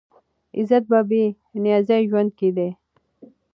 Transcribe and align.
عزت 0.57 0.83
په 0.91 0.99
بې 1.09 1.23
نیازه 1.63 1.97
ژوند 2.09 2.31
کې 2.37 2.49
دی. 2.55 2.69